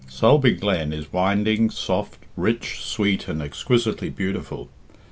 [0.07, 4.67] Sulby Glen is winding, soft, rich, sweet, and exquisitely beautiful.